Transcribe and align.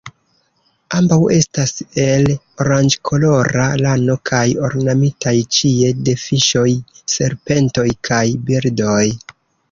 Ambaŭ 0.99 1.17
estas 1.33 1.73
el 2.03 2.23
oranĝkolora 2.63 3.65
lano 3.81 4.15
kaj 4.29 4.39
ornamitaj 4.69 5.33
ĉie 5.57 5.91
de 6.09 6.15
fiŝoj, 6.21 6.65
serpentoj 7.17 7.85
kaj 8.09 8.23
birdoj. 8.49 9.03